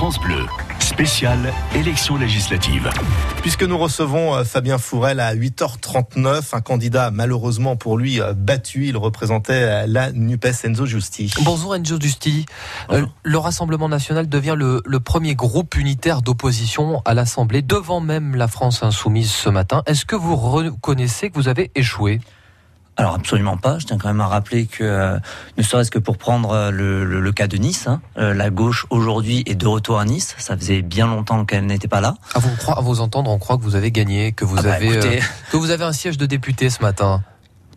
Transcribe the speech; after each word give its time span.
France 0.00 0.18
Bleu, 0.18 0.46
spéciale 0.78 1.52
élection 1.74 2.16
législative. 2.16 2.88
Puisque 3.42 3.64
nous 3.64 3.76
recevons 3.76 4.34
euh, 4.34 4.44
Fabien 4.44 4.78
Fourel 4.78 5.20
à 5.20 5.34
8h39, 5.34 6.56
un 6.56 6.60
candidat 6.62 7.10
malheureusement 7.10 7.76
pour 7.76 7.98
lui 7.98 8.18
euh, 8.18 8.32
battu, 8.32 8.86
il 8.86 8.96
représentait 8.96 9.52
euh, 9.52 9.84
la 9.86 10.10
NUPES 10.10 10.64
Enzo 10.64 10.86
Justi. 10.86 11.30
Bonjour 11.42 11.76
Enzo 11.76 12.00
Justi. 12.00 12.46
le 12.88 13.36
Rassemblement 13.36 13.90
national 13.90 14.26
devient 14.26 14.54
le, 14.56 14.80
le 14.86 15.00
premier 15.00 15.34
groupe 15.34 15.76
unitaire 15.76 16.22
d'opposition 16.22 17.02
à 17.04 17.12
l'Assemblée, 17.12 17.60
devant 17.60 18.00
même 18.00 18.36
la 18.36 18.48
France 18.48 18.82
insoumise 18.82 19.30
ce 19.30 19.50
matin. 19.50 19.82
Est-ce 19.84 20.06
que 20.06 20.16
vous 20.16 20.34
reconnaissez 20.34 21.28
que 21.28 21.34
vous 21.34 21.48
avez 21.48 21.70
échoué? 21.74 22.20
Alors 23.00 23.14
absolument 23.14 23.56
pas. 23.56 23.78
Je 23.78 23.86
tiens 23.86 23.96
quand 23.96 24.08
même 24.08 24.20
à 24.20 24.26
rappeler 24.26 24.66
que, 24.66 24.84
euh, 24.84 25.18
ne 25.56 25.62
serait-ce 25.62 25.90
que 25.90 25.98
pour 25.98 26.18
prendre 26.18 26.50
euh, 26.50 26.70
le, 26.70 27.32
cas 27.32 27.46
de 27.46 27.56
Nice, 27.56 27.86
hein, 27.86 28.02
euh, 28.18 28.34
la 28.34 28.50
gauche 28.50 28.86
aujourd'hui 28.90 29.42
est 29.46 29.54
de 29.54 29.66
retour 29.66 29.98
à 29.98 30.04
Nice. 30.04 30.34
Ça 30.38 30.56
faisait 30.56 30.82
bien 30.82 31.06
longtemps 31.06 31.46
qu'elle 31.46 31.64
n'était 31.64 31.88
pas 31.88 32.02
là. 32.02 32.14
À 32.34 32.40
vous, 32.40 32.50
à 32.70 32.80
vous 32.82 33.00
entendre, 33.00 33.30
on 33.30 33.38
croit 33.38 33.56
que 33.56 33.62
vous 33.62 33.74
avez 33.74 33.90
gagné, 33.90 34.32
que 34.32 34.44
vous 34.44 34.56
ah 34.58 34.62
bah, 34.62 34.74
avez 34.74 35.20
que 35.50 35.56
vous 35.56 35.70
avez 35.70 35.84
un 35.84 35.92
siège 35.92 36.18
de 36.18 36.26
député 36.26 36.68
ce 36.68 36.82
matin 36.82 37.22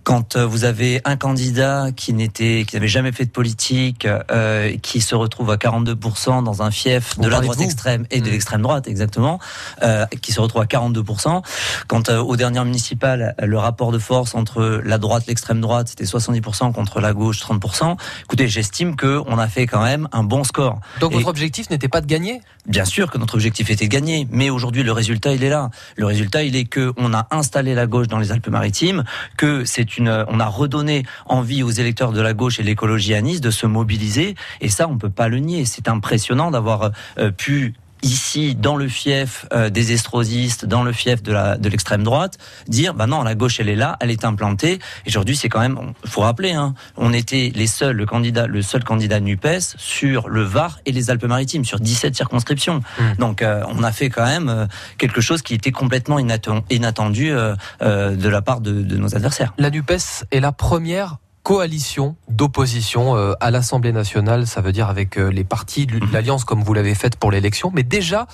quand 0.03 0.35
euh, 0.35 0.45
vous 0.45 0.65
avez 0.65 1.01
un 1.05 1.15
candidat 1.15 1.87
qui 1.95 2.13
n'était, 2.13 2.65
qui 2.67 2.75
n'avait 2.75 2.87
jamais 2.87 3.11
fait 3.11 3.25
de 3.25 3.31
politique, 3.31 4.07
euh, 4.31 4.77
qui 4.81 5.01
se 5.01 5.15
retrouve 5.15 5.49
à 5.49 5.55
42% 5.55 6.43
dans 6.43 6.61
un 6.61 6.71
fief 6.71 7.17
de 7.19 7.27
la 7.27 7.39
droite 7.39 7.61
extrême 7.61 8.05
et 8.11 8.19
de 8.19 8.27
mmh. 8.27 8.31
l'extrême 8.31 8.61
droite, 8.61 8.87
exactement, 8.87 9.39
euh, 9.81 10.05
qui 10.21 10.31
se 10.31 10.41
retrouve 10.41 10.61
à 10.61 10.65
42%. 10.65 11.41
Quand 11.87 12.09
euh, 12.09 12.19
au 12.19 12.35
dernier 12.35 12.63
municipal, 12.63 13.35
le 13.41 13.57
rapport 13.57 13.91
de 13.91 13.99
force 13.99 14.35
entre 14.35 14.81
la 14.83 14.97
droite, 14.97 15.25
l'extrême 15.27 15.61
droite, 15.61 15.89
c'était 15.89 16.03
70% 16.03 16.73
contre 16.73 16.99
la 16.99 17.13
gauche, 17.13 17.41
30%. 17.41 17.97
Écoutez, 18.23 18.47
j'estime 18.47 18.95
que 18.95 19.21
on 19.25 19.37
a 19.37 19.47
fait 19.47 19.67
quand 19.67 19.83
même 19.83 20.07
un 20.11 20.23
bon 20.23 20.43
score. 20.43 20.79
Donc 20.99 21.13
votre 21.13 21.27
objectif 21.27 21.69
n'était 21.69 21.87
pas 21.87 22.01
de 22.01 22.07
gagner? 22.07 22.41
Bien 22.67 22.85
sûr 22.85 23.11
que 23.11 23.17
notre 23.17 23.35
objectif 23.35 23.69
était 23.69 23.85
de 23.85 23.91
gagner, 23.91 24.27
mais 24.31 24.49
aujourd'hui 24.49 24.83
le 24.83 24.91
résultat 24.91 25.33
il 25.33 25.43
est 25.43 25.49
là. 25.49 25.69
Le 25.95 26.05
résultat 26.05 26.43
il 26.43 26.55
est 26.55 26.65
que 26.65 26.93
on 26.97 27.13
a 27.13 27.27
installé 27.31 27.75
la 27.75 27.87
gauche 27.87 28.07
dans 28.07 28.19
les 28.19 28.31
Alpes-Maritimes, 28.31 29.03
que 29.37 29.65
c'est 29.65 29.92
on 29.99 30.39
a 30.39 30.45
redonné 30.45 31.03
envie 31.25 31.63
aux 31.63 31.69
électeurs 31.69 32.11
de 32.11 32.21
la 32.21 32.33
gauche 32.33 32.59
et 32.59 32.63
l'écologie 32.63 33.13
à 33.13 33.21
Nice 33.21 33.41
de 33.41 33.51
se 33.51 33.65
mobiliser. 33.65 34.35
Et 34.61 34.69
ça, 34.69 34.87
on 34.87 34.97
peut 34.97 35.09
pas 35.09 35.27
le 35.27 35.39
nier. 35.39 35.65
C'est 35.65 35.87
impressionnant 35.87 36.51
d'avoir 36.51 36.91
euh, 37.17 37.31
pu 37.31 37.73
ici 38.03 38.55
dans 38.55 38.75
le 38.75 38.87
fief 38.87 39.45
euh, 39.53 39.69
des 39.69 39.93
estrosistes, 39.93 40.65
dans 40.65 40.83
le 40.83 40.91
fief 40.91 41.23
de 41.23 41.31
la 41.31 41.57
de 41.57 41.69
l'extrême 41.69 42.03
droite, 42.03 42.37
dire 42.67 42.93
bah 42.93 43.07
non 43.07 43.23
la 43.23 43.35
gauche 43.35 43.59
elle 43.59 43.69
est 43.69 43.75
là, 43.75 43.97
elle 43.99 44.11
est 44.11 44.25
implantée. 44.25 44.79
Aujourd'hui 45.07 45.35
c'est 45.35 45.49
quand 45.49 45.59
même, 45.59 45.93
faut 46.05 46.21
rappeler, 46.21 46.51
hein, 46.51 46.75
on 46.97 47.13
était 47.13 47.51
les 47.55 47.67
seuls 47.67 47.95
le 47.95 48.05
candidat 48.05 48.47
le 48.47 48.61
seul 48.61 48.83
candidat 48.83 49.19
Nupes 49.19 49.75
sur 49.77 50.29
le 50.29 50.43
Var 50.43 50.79
et 50.85 50.91
les 50.91 51.09
Alpes-Maritimes 51.09 51.65
sur 51.65 51.79
17 51.79 52.15
circonscriptions. 52.15 52.81
Mmh. 52.99 53.03
Donc 53.19 53.41
euh, 53.41 53.63
on 53.69 53.83
a 53.83 53.91
fait 53.91 54.09
quand 54.09 54.25
même 54.25 54.49
euh, 54.49 54.65
quelque 54.97 55.21
chose 55.21 55.41
qui 55.41 55.53
était 55.53 55.71
complètement 55.71 56.19
inattendu 56.19 57.31
de 57.31 58.29
la 58.29 58.41
part 58.41 58.61
de, 58.61 58.81
de 58.81 58.97
nos 58.97 59.15
adversaires. 59.15 59.53
La 59.57 59.69
Nupes 59.69 59.91
est 60.31 60.39
la 60.39 60.51
première 60.51 61.17
coalition 61.43 62.15
d'opposition 62.29 63.17
euh, 63.17 63.33
à 63.41 63.51
l'Assemblée 63.51 63.91
nationale, 63.91 64.47
ça 64.47 64.61
veut 64.61 64.71
dire 64.71 64.89
avec 64.89 65.17
euh, 65.17 65.27
les 65.27 65.43
partis 65.43 65.85
de 65.85 65.99
mhm. 65.99 66.11
l'alliance 66.13 66.45
comme 66.45 66.63
vous 66.63 66.73
l'avez 66.73 66.95
fait 66.95 67.17
pour 67.17 67.31
l'élection. 67.31 67.69
Mais 67.73 67.83
déjà, 67.83 68.27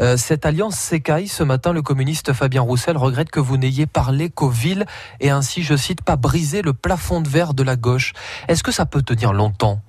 euh, 0.00 0.16
cette 0.16 0.46
alliance 0.46 0.76
s'écaille. 0.76 1.26
Ce 1.26 1.42
matin, 1.42 1.72
le 1.72 1.82
communiste 1.82 2.32
Fabien 2.32 2.62
Roussel 2.62 2.96
regrette 2.96 3.30
que 3.30 3.40
vous 3.40 3.56
n'ayez 3.56 3.86
parlé 3.86 4.30
qu'aux 4.30 4.48
villes 4.48 4.86
et 5.20 5.30
ainsi, 5.30 5.62
je 5.62 5.76
cite, 5.76 6.02
pas 6.02 6.16
briser 6.16 6.62
le 6.62 6.72
plafond 6.72 7.20
de 7.20 7.28
verre 7.28 7.52
de 7.52 7.64
la 7.64 7.74
gauche. 7.74 8.12
Est-ce 8.46 8.62
que 8.62 8.72
ça 8.72 8.86
peut 8.86 9.02
tenir 9.02 9.32
longtemps? 9.32 9.80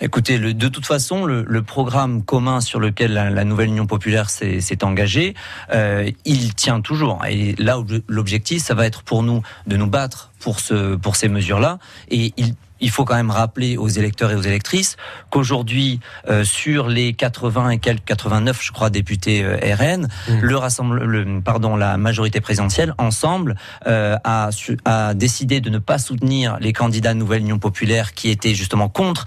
Écoutez, 0.00 0.38
de 0.38 0.68
toute 0.68 0.86
façon, 0.86 1.24
le, 1.24 1.62
programme 1.62 2.24
commun 2.24 2.60
sur 2.60 2.80
lequel 2.80 3.12
la, 3.12 3.44
nouvelle 3.44 3.68
Union 3.68 3.86
populaire 3.86 4.28
s'est 4.28 4.84
engagée, 4.84 5.34
euh, 5.72 6.10
il 6.24 6.54
tient 6.54 6.80
toujours. 6.80 7.24
Et 7.26 7.54
là, 7.58 7.78
l'objectif, 8.08 8.62
ça 8.62 8.74
va 8.74 8.86
être 8.86 9.02
pour 9.02 9.22
nous 9.22 9.42
de 9.66 9.76
nous 9.76 9.86
battre 9.86 10.32
pour, 10.40 10.58
pour 11.00 11.16
ces 11.16 11.28
mesures-là. 11.28 11.78
Et 12.10 12.32
il 12.36 12.54
il 12.84 12.90
faut 12.90 13.06
quand 13.06 13.14
même 13.14 13.30
rappeler 13.30 13.78
aux 13.78 13.88
électeurs 13.88 14.30
et 14.30 14.34
aux 14.34 14.42
électrices 14.42 14.96
qu'aujourd'hui, 15.30 16.00
euh, 16.28 16.44
sur 16.44 16.88
les 16.88 17.14
80 17.14 17.70
et 17.70 17.78
quelques 17.78 18.04
89, 18.04 18.62
je 18.62 18.72
crois, 18.72 18.90
députés 18.90 19.42
euh, 19.42 19.56
RN, 19.74 20.06
mmh. 20.28 20.40
le 20.42 20.56
rassemble, 20.56 21.02
le, 21.02 21.40
pardon, 21.40 21.76
la 21.76 21.96
majorité 21.96 22.42
présidentielle, 22.42 22.94
ensemble, 22.98 23.56
euh, 23.86 24.16
a, 24.22 24.50
a 24.84 25.14
décidé 25.14 25.60
de 25.62 25.70
ne 25.70 25.78
pas 25.78 25.96
soutenir 25.98 26.58
les 26.60 26.74
candidats 26.74 27.14
Nouvelle 27.14 27.40
Union 27.40 27.58
Populaire 27.58 28.12
qui 28.12 28.28
étaient 28.28 28.54
justement 28.54 28.90
contre, 28.90 29.24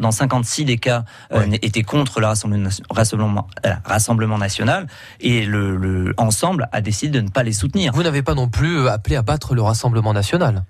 dans 0.00 0.10
56 0.10 0.64
des 0.64 0.78
cas, 0.78 1.04
étaient 1.62 1.84
contre 1.84 2.18
le 2.20 2.26
rassemblement, 2.26 2.70
rassemblement, 2.90 3.46
rassemblement 3.84 4.38
national, 4.38 4.88
et 5.20 5.46
le, 5.46 5.76
le 5.76 6.12
ensemble 6.16 6.68
a 6.72 6.80
décidé 6.80 7.10
de 7.10 7.20
ne 7.20 7.28
pas 7.28 7.44
les 7.44 7.52
soutenir. 7.52 7.92
Vous 7.92 8.02
n'avez 8.02 8.22
pas 8.22 8.34
non 8.34 8.48
plus 8.48 8.88
appelé 8.88 9.14
à 9.14 9.22
battre 9.22 9.54
le 9.54 9.62
Rassemblement 9.62 10.12
national 10.12 10.64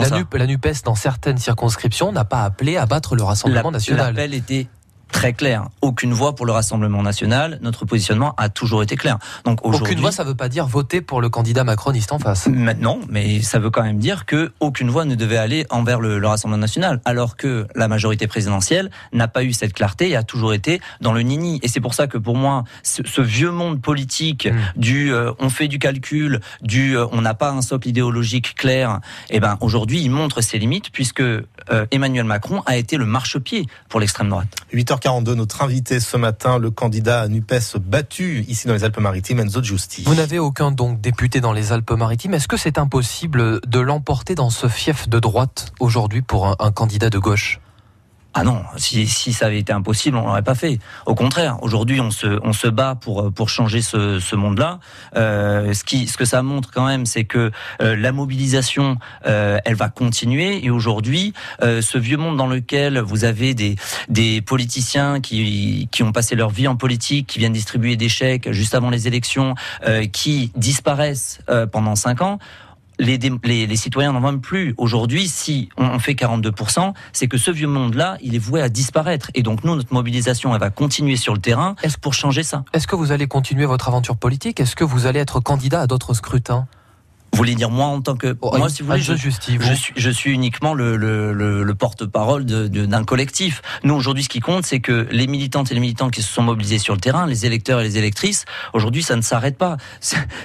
la, 0.00 0.38
la 0.38 0.46
NUPES, 0.46 0.82
dans 0.84 0.94
certaines 0.94 1.38
circonscriptions, 1.38 2.12
n'a 2.12 2.24
pas 2.24 2.42
appelé 2.44 2.76
à 2.76 2.86
battre 2.86 3.16
le 3.16 3.22
Rassemblement 3.22 3.70
national. 3.70 4.14
L'appel 4.14 4.34
était 4.34 4.68
très 5.10 5.32
clair. 5.32 5.68
Aucune 5.80 6.12
voix 6.12 6.34
pour 6.34 6.46
le 6.46 6.52
Rassemblement 6.52 7.02
national. 7.02 7.58
Notre 7.62 7.84
positionnement 7.84 8.34
a 8.36 8.48
toujours 8.48 8.82
été 8.82 8.96
clair. 8.96 9.18
Donc 9.44 9.64
aucune 9.64 10.00
voix, 10.00 10.12
ça 10.12 10.24
ne 10.24 10.28
veut 10.28 10.34
pas 10.34 10.48
dire 10.48 10.66
voter 10.66 11.00
pour 11.00 11.20
le 11.20 11.28
candidat 11.28 11.64
macroniste 11.64 12.12
en 12.12 12.18
face. 12.18 12.48
Non, 12.48 13.00
mais 13.08 13.42
ça 13.42 13.58
veut 13.58 13.70
quand 13.70 13.82
même 13.82 13.98
dire 13.98 14.26
que 14.26 14.52
aucune 14.60 14.90
voix 14.90 15.04
ne 15.04 15.14
devait 15.14 15.36
aller 15.36 15.66
envers 15.70 16.00
le, 16.00 16.28
Rassemblement 16.28 16.60
national, 16.60 17.00
alors 17.06 17.36
que 17.36 17.66
la 17.74 17.88
majorité 17.88 18.26
présidentielle 18.26 18.90
n'a 19.12 19.28
pas 19.28 19.44
eu 19.44 19.52
cette 19.52 19.72
clarté 19.72 20.10
et 20.10 20.16
a 20.16 20.22
toujours 20.22 20.52
été 20.52 20.80
dans 21.00 21.12
le 21.12 21.22
nini. 21.22 21.58
Et 21.62 21.68
c'est 21.68 21.80
pour 21.80 21.94
ça 21.94 22.06
que 22.06 22.18
pour 22.18 22.36
moi, 22.36 22.64
ce, 22.82 23.22
vieux 23.22 23.50
monde 23.50 23.80
politique 23.80 24.46
hmm. 24.46 24.80
du 24.80 25.12
euh, 25.12 25.32
on 25.38 25.48
fait 25.48 25.68
du 25.68 25.78
calcul, 25.78 26.40
du 26.60 26.96
euh, 26.96 27.06
on 27.12 27.22
n'a 27.22 27.34
pas 27.34 27.50
un 27.50 27.62
socle 27.62 27.88
idéologique 27.88 28.54
clair, 28.56 29.00
eh 29.30 29.40
ben 29.40 29.56
aujourd'hui 29.60 30.02
il 30.02 30.10
montre 30.10 30.42
ses 30.42 30.58
limites 30.58 30.90
puisque 30.90 31.20
euh, 31.20 31.42
Emmanuel 31.90 32.24
Macron 32.24 32.62
a 32.66 32.76
été 32.76 32.96
le 32.96 33.06
marchepied 33.06 33.66
pour 33.88 34.00
l'extrême 34.00 34.28
droite. 34.28 34.48
42 34.98 35.34
notre 35.34 35.62
invité 35.62 36.00
ce 36.00 36.16
matin, 36.16 36.58
le 36.58 36.70
candidat 36.70 37.28
NUPES 37.28 37.78
battu 37.80 38.44
ici 38.48 38.66
dans 38.66 38.74
les 38.74 38.84
Alpes-Maritimes, 38.84 39.40
Enzo 39.40 39.62
Giusti. 39.62 40.04
Vous 40.04 40.14
n'avez 40.14 40.38
aucun 40.38 40.70
donc 40.70 41.00
député 41.00 41.40
dans 41.40 41.52
les 41.52 41.72
Alpes-Maritimes. 41.72 42.34
Est-ce 42.34 42.48
que 42.48 42.56
c'est 42.56 42.78
impossible 42.78 43.60
de 43.66 43.80
l'emporter 43.80 44.34
dans 44.34 44.50
ce 44.50 44.68
fief 44.68 45.08
de 45.08 45.18
droite 45.18 45.72
aujourd'hui 45.80 46.22
pour 46.22 46.56
un 46.60 46.72
candidat 46.72 47.10
de 47.10 47.18
gauche? 47.18 47.60
Ah 48.34 48.44
non, 48.44 48.62
si, 48.76 49.06
ça 49.06 49.46
avait 49.46 49.58
été 49.58 49.72
impossible, 49.72 50.16
on 50.16 50.26
l'aurait 50.26 50.42
pas 50.42 50.54
fait. 50.54 50.78
Au 51.06 51.14
contraire, 51.14 51.58
aujourd'hui, 51.62 52.00
on 52.00 52.10
se, 52.10 52.38
on 52.44 52.52
se 52.52 52.68
bat 52.68 52.94
pour, 52.94 53.32
pour 53.32 53.48
changer 53.48 53.80
ce, 53.80 54.20
ce 54.20 54.36
monde-là. 54.36 54.80
Euh, 55.16 55.72
ce, 55.72 55.82
qui, 55.82 56.06
ce 56.06 56.16
que 56.16 56.26
ça 56.26 56.42
montre 56.42 56.70
quand 56.70 56.86
même, 56.86 57.06
c'est 57.06 57.24
que 57.24 57.50
euh, 57.80 57.96
la 57.96 58.12
mobilisation, 58.12 58.98
euh, 59.26 59.58
elle 59.64 59.74
va 59.74 59.88
continuer. 59.88 60.64
Et 60.64 60.70
aujourd'hui, 60.70 61.32
euh, 61.62 61.80
ce 61.80 61.96
vieux 61.98 62.18
monde 62.18 62.36
dans 62.36 62.46
lequel 62.46 63.00
vous 63.00 63.24
avez 63.24 63.54
des, 63.54 63.76
des 64.08 64.42
politiciens 64.42 65.20
qui, 65.20 65.88
qui 65.90 66.02
ont 66.02 66.12
passé 66.12 66.36
leur 66.36 66.50
vie 66.50 66.68
en 66.68 66.76
politique, 66.76 67.28
qui 67.28 67.38
viennent 67.38 67.52
distribuer 67.52 67.96
des 67.96 68.10
chèques 68.10 68.52
juste 68.52 68.74
avant 68.74 68.90
les 68.90 69.08
élections, 69.08 69.54
euh, 69.86 70.06
qui 70.06 70.52
disparaissent 70.54 71.40
pendant 71.72 71.96
cinq 71.96 72.20
ans, 72.20 72.38
les, 72.98 73.18
les, 73.18 73.76
citoyens 73.76 74.12
n'en 74.12 74.20
veulent 74.20 74.40
plus. 74.40 74.74
Aujourd'hui, 74.76 75.28
si 75.28 75.68
on 75.76 75.98
fait 75.98 76.14
42%, 76.14 76.92
c'est 77.12 77.28
que 77.28 77.38
ce 77.38 77.50
vieux 77.50 77.68
monde-là, 77.68 78.18
il 78.22 78.34
est 78.34 78.40
voué 78.40 78.60
à 78.60 78.68
disparaître. 78.68 79.30
Et 79.34 79.42
donc 79.42 79.64
nous, 79.64 79.76
notre 79.76 79.92
mobilisation, 79.92 80.54
elle 80.54 80.60
va 80.60 80.70
continuer 80.70 81.16
sur 81.16 81.34
le 81.34 81.40
terrain 81.40 81.76
pour 82.00 82.14
changer 82.14 82.42
ça. 82.42 82.64
Est-ce 82.72 82.86
que 82.86 82.96
vous 82.96 83.12
allez 83.12 83.26
continuer 83.26 83.66
votre 83.66 83.88
aventure 83.88 84.16
politique? 84.16 84.60
Est-ce 84.60 84.76
que 84.76 84.84
vous 84.84 85.06
allez 85.06 85.20
être 85.20 85.40
candidat 85.40 85.82
à 85.82 85.86
d'autres 85.86 86.14
scrutins? 86.14 86.66
Voulez 87.38 87.54
dire 87.54 87.70
moi 87.70 87.86
en 87.86 88.00
tant 88.00 88.16
que 88.16 88.36
oh, 88.40 88.56
moi 88.58 88.68
si 88.68 88.82
vous 88.82 88.88
voulez 88.88 89.00
je, 89.00 89.14
je, 89.14 89.30
suis 89.30 89.92
je 89.96 90.10
suis 90.10 90.32
uniquement 90.32 90.74
le, 90.74 90.96
le, 90.96 91.32
le, 91.32 91.74
porte-parole 91.74 92.44
d'un 92.44 93.04
collectif. 93.04 93.62
Nous 93.84 93.94
aujourd'hui 93.94 94.24
ce 94.24 94.28
qui 94.28 94.40
compte 94.40 94.66
c'est 94.66 94.80
que 94.80 95.06
les 95.10 95.26
militantes 95.26 95.70
et 95.70 95.74
les 95.74 95.80
militants 95.80 96.10
qui 96.10 96.22
se 96.22 96.32
sont 96.32 96.42
mobilisés 96.42 96.78
sur 96.78 96.94
le 96.94 97.00
terrain, 97.00 97.26
les 97.26 97.46
électeurs 97.46 97.80
et 97.80 97.84
les 97.84 97.96
électrices, 97.96 98.44
aujourd'hui 98.72 99.02
ça 99.02 99.16
ne 99.16 99.22
s'arrête 99.22 99.56
pas. 99.56 99.76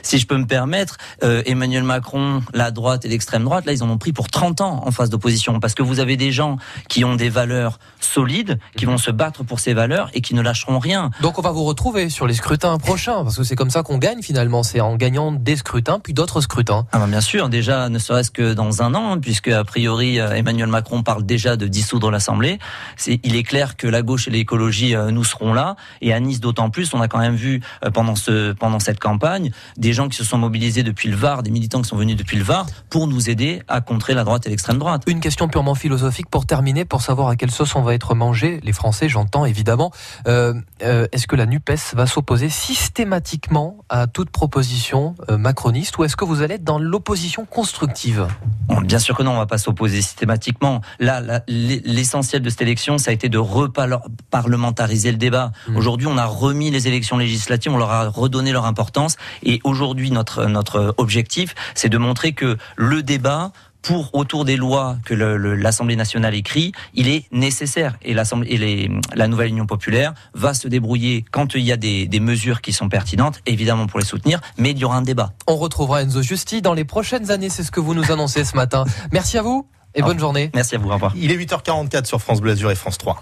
Si 0.04 0.20
je 0.20 0.28
peux 0.28 0.38
me 0.38 0.46
permettre, 0.46 0.98
euh, 1.24 1.42
Emmanuel 1.46 1.84
Macron, 1.84 2.42
la 2.54 2.72
droite 2.72 3.06
et 3.06 3.10
l'extrême 3.10 3.44
droite, 3.44 3.66
là 3.66 3.74
ils 3.74 3.84
en 3.84 3.90
ont 3.90 3.98
pris 3.98 4.14
pour 4.14 4.30
30 4.30 4.62
ans 4.62 4.84
en 4.86 4.92
phase 4.92 5.10
d'opposition 5.10 5.60
parce 5.60 5.74
que 5.74 5.82
vous 5.82 6.00
avez 6.00 6.16
des 6.16 6.32
gens 6.32 6.58
qui 6.90 7.04
ont 7.04 7.16
des 7.16 7.30
valeurs 7.30 7.80
solides, 8.00 8.60
qui 8.78 8.86
vont 8.86 8.98
se 8.98 9.12
battre 9.12 9.44
pour 9.44 9.60
ces 9.60 9.74
valeurs 9.74 10.10
et 10.14 10.22
qui 10.22 10.36
ne 10.36 10.42
lâcheront 10.42 10.80
rien. 10.80 11.10
Donc 11.22 11.40
on 11.40 11.42
va 11.42 11.52
vous 11.52 11.64
retrouver 11.64 12.10
sur 12.10 12.28
les 12.28 12.36
scrutins 12.36 12.78
prochains 12.78 13.24
parce 13.24 13.38
que 13.38 13.44
c'est 13.44 13.56
comme 13.56 13.72
ça 13.72 13.82
qu'on 13.82 13.98
gagne 13.98 14.22
finalement, 14.22 14.62
c'est 14.62 14.82
en 14.82 14.96
gagnant 14.96 15.32
des 15.32 15.56
scrutins 15.56 16.00
puis 16.00 16.14
d'autres 16.14 16.42
scrutins. 16.42 16.83
Hein. 16.84 16.88
Ah 16.92 17.00
ben 17.00 17.08
bien 17.08 17.22
sûr, 17.22 17.50
déjà, 17.50 17.90
ne 17.90 18.00
serait-ce 18.00 18.32
que 18.32 18.54
dans 18.54 18.82
un 18.82 18.94
an, 18.94 19.14
hein, 19.14 19.20
puisque 19.20 19.48
a 19.48 19.64
priori 19.64 20.20
euh, 20.20 20.32
Emmanuel 20.32 20.68
Macron 20.68 21.04
parle 21.04 21.24
déjà 21.24 21.56
de 21.56 21.68
dissoudre 21.68 22.12
l'Assemblée. 22.12 22.60
C'est, 22.98 23.20
il 23.24 23.36
est 23.36 23.44
clair 23.44 23.78
que 23.78 23.88
la 23.88 24.02
gauche 24.02 24.28
et 24.28 24.32
l'écologie, 24.32 24.96
euh, 24.96 25.12
nous 25.12 25.24
serons 25.24 25.54
là. 25.54 25.76
Et 26.02 26.14
à 26.14 26.20
Nice, 26.20 26.40
d'autant 26.40 26.70
plus, 26.70 26.94
on 26.94 27.02
a 27.02 27.08
quand 27.08 27.20
même 27.20 27.36
vu 27.36 27.62
euh, 27.86 27.92
pendant 27.92 28.16
ce 28.16 28.54
pendant 28.54 28.80
cette 28.80 29.00
campagne 29.00 29.52
des 29.78 29.94
gens 29.94 30.10
qui 30.10 30.18
se 30.18 30.24
sont 30.24 30.38
mobilisés 30.38 30.84
depuis 30.84 31.10
le 31.10 31.16
Var, 31.16 31.44
des 31.44 31.52
militants 31.52 31.82
qui 31.82 31.90
sont 31.90 31.98
venus 31.98 32.16
depuis 32.16 32.38
le 32.38 32.44
Var, 32.44 32.66
pour 32.90 33.08
nous 33.08 33.30
aider 33.30 33.62
à 33.68 33.82
contrer 33.82 34.14
la 34.14 34.24
droite 34.24 34.46
et 34.46 34.50
l'extrême 34.50 34.78
droite. 34.78 35.04
Une 35.08 35.20
question 35.20 35.48
purement 35.48 35.76
philosophique 35.76 36.30
pour 36.30 36.46
terminer, 36.46 36.86
pour 36.86 37.02
savoir 37.02 37.30
à 37.30 37.36
quelle 37.36 37.52
sauce 37.52 37.76
on 37.76 37.82
va 37.82 37.94
être 37.94 38.16
mangé. 38.16 38.60
Les 38.64 38.74
Français, 38.74 39.10
j'entends 39.10 39.46
évidemment. 39.46 39.92
Euh, 40.28 40.54
est-ce 40.80 41.28
que 41.28 41.36
la 41.36 41.46
Nupes 41.46 41.72
va 41.94 42.08
s'opposer 42.08 42.50
systématiquement 42.50 43.78
à 43.90 44.08
toute 44.08 44.30
proposition 44.30 45.16
macroniste, 45.30 45.98
ou 45.98 46.04
est-ce 46.04 46.16
que 46.16 46.26
vous 46.26 46.42
allez 46.42 46.56
être 46.56 46.64
dans 46.64 46.73
l'opposition 46.80 47.46
constructive 47.46 48.28
Bon, 48.68 48.80
bien 48.80 49.00
sûr 49.00 49.16
que 49.16 49.24
non, 49.24 49.32
on 49.32 49.38
va 49.38 49.46
pas 49.46 49.58
s'opposer 49.58 50.02
systématiquement. 50.02 50.82
Là, 51.00 51.20
là, 51.20 51.42
l'essentiel 51.48 52.42
de 52.42 52.50
cette 52.50 52.62
élection, 52.62 52.98
ça 52.98 53.12
a 53.12 53.14
été 53.14 53.28
de 53.28 53.38
reparlementariser 53.38 55.12
le 55.12 55.18
débat. 55.18 55.52
Mmh. 55.68 55.78
Aujourd'hui, 55.78 56.08
on 56.08 56.18
a 56.18 56.26
remis 56.26 56.72
les 56.72 56.88
élections 56.88 57.18
législatives, 57.18 57.74
on 57.74 57.78
leur 57.78 57.92
a 57.92 58.08
redonné 58.08 58.52
leur 58.52 58.66
importance, 58.66 59.18
et 59.44 59.60
aujourd'hui, 59.64 60.12
notre 60.12 60.46
notre 60.46 60.96
objectif, 60.98 61.56
c'est 61.76 61.90
de 61.90 61.98
montrer 61.98 62.34
que 62.34 62.58
le 62.78 63.04
débat 63.04 63.52
pour 63.84 64.16
autour 64.16 64.46
des 64.46 64.56
lois 64.56 64.98
que 65.06 65.14
l'Assemblée 65.14 65.96
nationale 65.96 66.34
écrit, 66.34 66.72
il 66.96 67.08
est 67.08 67.26
nécessaire. 67.32 67.98
Et 68.02 68.14
l'Assemblée 68.14 68.48
et 68.50 68.58
les, 68.58 68.92
la 69.14 69.28
nouvelle 69.28 69.50
Union 69.50 69.68
populaire 69.68 70.14
va 70.34 70.54
se 70.56 70.68
débrouiller 70.68 71.26
quand 71.32 71.54
il 71.54 71.62
y 71.62 71.72
a 71.72 71.78
des, 71.78 72.08
des, 72.08 72.20
mesures 72.20 72.62
qui 72.62 72.74
sont 72.74 72.90
pertinentes, 72.90 73.42
évidemment 73.46 73.86
pour 73.86 74.00
les 74.00 74.06
soutenir, 74.06 74.40
mais 74.58 74.72
il 74.72 74.78
y 74.78 74.86
aura 74.86 74.96
un 74.96 75.02
débat. 75.02 75.34
On 75.48 75.58
retrouvera 75.58 76.02
Enzo 76.02 76.22
Justi 76.22 76.62
dans 76.62 76.74
les 76.74 76.86
prochaines 76.86 77.30
années, 77.30 77.50
c'est 77.50 77.64
ce 77.64 77.72
que 77.72 77.82
vous 77.82 77.94
nous 77.94 78.12
annoncez 78.12 78.46
ce 78.46 78.56
matin. 78.56 78.86
Merci 79.12 79.38
à 79.38 79.42
vous 79.42 79.68
et 79.96 80.02
bonne 80.02 80.20
journée. 80.20 80.50
Merci 80.56 80.76
à 80.76 80.78
vous, 80.78 80.90
au 80.90 80.94
revoir. 80.94 81.12
Il 81.16 81.32
est 81.32 81.38
8h44 81.38 82.06
sur 82.06 82.22
France 82.22 82.42
Bleu 82.42 82.54
Azur 82.54 82.72
et 82.72 82.76
France 82.76 82.98
3. 82.98 83.22